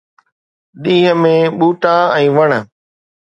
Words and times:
ڏينهن 0.83 1.21
۾ 1.25 1.33
ٻوٽا 1.57 1.95
۽ 2.23 2.25
وڻ 2.39 2.51